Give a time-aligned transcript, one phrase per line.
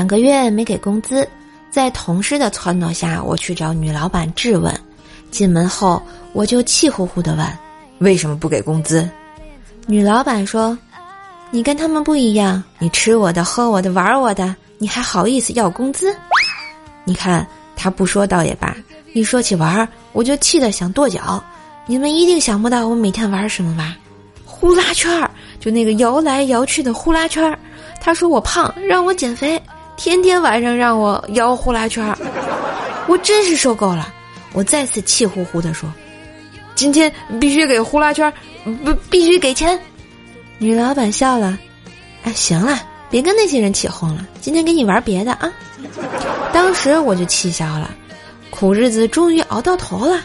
[0.00, 1.28] 两个月没给工资，
[1.70, 4.74] 在同事的撺掇下，我去找女老板质问。
[5.30, 7.46] 进门后，我就气呼呼的问
[8.00, 9.06] ：“为什么不给工资？”
[9.86, 10.76] 女老板说
[11.52, 16.16] ：“你跟他们不一样，你吃我的，喝我的，玩我的，你还好意思要工资？
[17.04, 17.46] 你看
[17.76, 18.74] 他不说倒也罢，
[19.12, 21.44] 一说起玩，我就气得想跺脚。
[21.84, 23.94] 你们一定想不到我每天玩什么吧？
[24.46, 25.30] 呼啦圈儿，
[25.60, 27.58] 就那个摇来摇去的呼啦圈儿。
[28.02, 29.60] 他说我胖，让我减肥，
[30.02, 32.16] 天天晚上让我摇呼啦圈儿，
[33.06, 34.08] 我真是受够了。
[34.54, 35.92] 我再次气呼呼地说
[36.74, 38.32] ：“今天必须给呼啦圈，
[38.82, 39.78] 不必须给钱。”
[40.56, 41.58] 女老板笑了
[42.24, 45.52] ：“哎，行了，别跟那些人起哄了，今天给你玩别的啊。”
[46.50, 47.90] 当时我就气消了，
[48.48, 50.18] 苦日子终于熬到头了。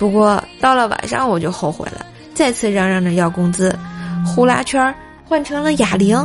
[0.00, 3.72] 不过到了晚上我就后悔了，再次嚷嚷着要工资，
[4.26, 4.92] 呼啦圈
[5.24, 6.18] 换成了哑铃。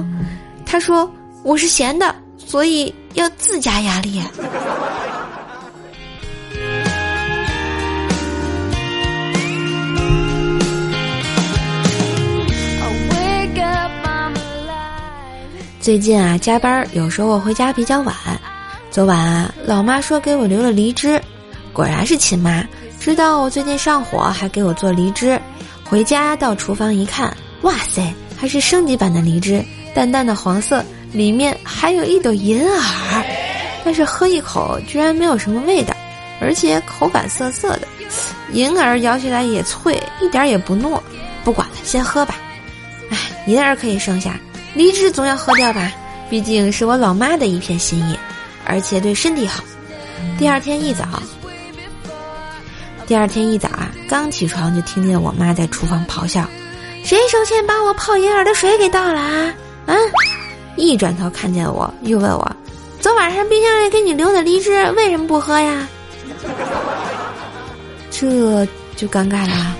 [0.65, 1.07] 他说
[1.45, 2.15] ：“我是闲的，
[2.49, 4.19] 所以要自加压力。”
[15.79, 18.15] 最近啊，加班有时候回家比较晚。
[18.89, 21.21] 昨晚啊，老妈说给我留了梨汁，
[21.71, 22.63] 果然是亲妈，
[22.99, 25.39] 知道我最近上火，还给我做梨汁。
[25.83, 29.63] 回家到厨房一看，哇塞，还是升级版的梨汁，
[29.93, 33.25] 淡淡的黄色，里面还有一朵银耳。
[33.83, 35.95] 但是喝一口居然没有什么味道，
[36.41, 37.87] 而且口感涩涩的。
[38.51, 40.99] 银耳咬起来也脆，一点也不糯。
[41.43, 42.35] 不管了，先喝吧。
[43.09, 44.37] 哎，银耳可以剩下。
[44.73, 45.91] 梨汁总要喝掉吧，
[46.29, 48.19] 毕竟是我老妈的一片心意，
[48.65, 49.63] 而且对身体好。
[50.37, 51.05] 第二天一早，
[53.07, 56.45] 第二天一早啊，刚起床就听见我妈在厨房咆哮
[57.03, 59.53] ：“谁手欠把我泡银耳的水给倒了啊？”
[59.87, 59.95] 啊！
[60.79, 62.55] 一转头看见我，又问我
[63.01, 65.87] ：“昨晚上冰箱里给你留的梨汁为什么不喝呀？”
[68.09, 69.75] 这就尴尬了。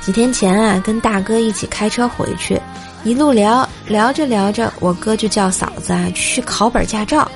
[0.00, 2.60] 几天前啊，跟大哥一起开车回去，
[3.04, 7.26] 一路聊聊着聊着，我哥就叫嫂子啊去考本驾照。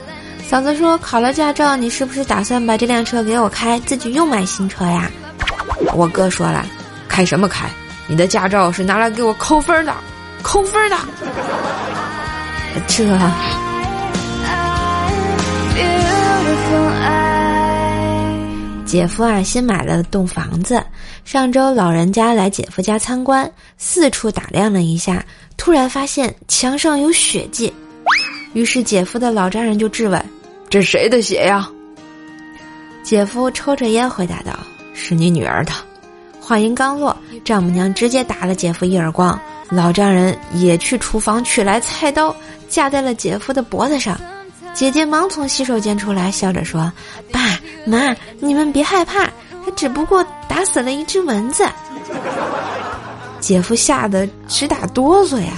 [0.47, 5.11] 嫂子说：“考了驾照，你是不是打算把这辆车给我开，自己又买新车呀？”
[5.95, 6.67] 我哥说了
[7.09, 7.69] ：“开什么开？
[8.07, 9.95] 你的驾照是拿来给我扣分的，
[10.43, 10.97] 扣分的。”
[12.87, 13.05] 这。
[18.85, 20.83] 姐夫啊，新买了栋房子。
[21.23, 25.23] 上周老人家来姐夫家参观，四处打量了一下，
[25.59, 27.71] 突然发现墙上有血迹。
[28.55, 30.25] 于是姐夫的老丈人就质问
[30.71, 31.69] ：“这谁的血呀？”
[33.05, 34.59] 姐夫抽着烟回答道
[34.99, 35.73] ：“是你女儿的。”
[36.41, 39.39] 话音刚落，丈母娘直接打了姐夫一耳光。
[39.71, 42.35] 老丈人也去厨房取来菜刀，
[42.71, 44.19] 架在了姐夫的脖子上。
[44.73, 46.91] 姐姐忙从洗手间出来，笑着说
[47.31, 49.25] ：“爸妈，你们别害怕，
[49.65, 51.67] 他只不过打死了一只蚊子。”
[53.41, 55.53] 姐夫吓得直打哆嗦呀！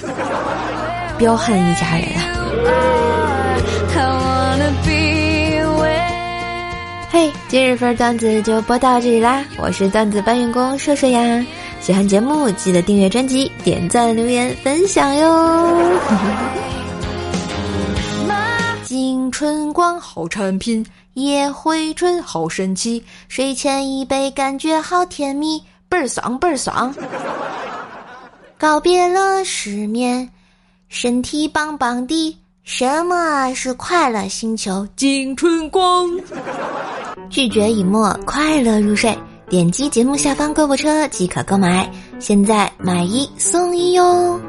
[1.19, 2.27] 彪悍一家人啊！
[7.13, 9.45] 嘿，今日份段子就播到这里啦！
[9.59, 11.45] 我是段子搬运工硕硕呀，
[11.81, 15.99] 喜欢节目记得订阅专辑、点赞、留言、分享哟！
[18.85, 26.95] 金春光好产品，夜回春好神奇，睡前一杯感觉好甜蜜，倍儿爽倍儿爽。
[28.57, 30.31] 告别了失眠，
[30.89, 32.37] 身体棒棒的。
[32.63, 34.87] 什么是快乐星球？
[34.95, 36.09] 金春光。
[37.29, 39.17] 拒绝以沫，快乐入睡。
[39.49, 44.41] 点击节目下方购物车即可购买，现在买一送一哟。